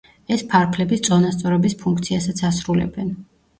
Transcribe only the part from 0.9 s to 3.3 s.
წონასწორობის ფუნქციასაც ასრულებენ.